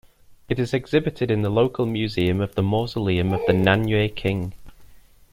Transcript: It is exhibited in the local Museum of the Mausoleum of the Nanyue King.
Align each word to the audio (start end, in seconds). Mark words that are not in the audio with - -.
It 0.49 0.57
is 0.57 0.73
exhibited 0.73 1.29
in 1.29 1.43
the 1.43 1.51
local 1.51 1.85
Museum 1.85 2.41
of 2.41 2.55
the 2.55 2.63
Mausoleum 2.63 3.33
of 3.33 3.41
the 3.45 3.53
Nanyue 3.53 4.15
King. 4.15 4.55